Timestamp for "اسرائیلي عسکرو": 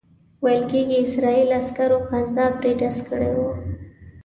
0.99-1.97